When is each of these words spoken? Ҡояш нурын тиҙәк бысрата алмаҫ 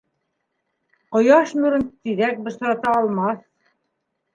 Ҡояш 1.17 1.55
нурын 1.61 1.85
тиҙәк 1.95 2.43
бысрата 2.49 2.99
алмаҫ 2.99 3.51